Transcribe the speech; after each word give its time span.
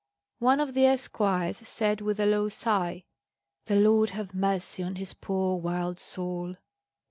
One 0.39 0.59
of 0.59 0.73
the 0.73 0.87
esquires 0.87 1.57
said 1.57 2.01
with 2.01 2.19
a 2.19 2.25
low 2.25 2.49
sigh: 2.49 3.03
"The 3.65 3.75
Lord 3.75 4.09
have 4.09 4.33
mercy 4.33 4.81
on 4.81 4.95
his 4.95 5.13
poor 5.13 5.57
wild 5.57 5.99
soul!" 5.99 6.55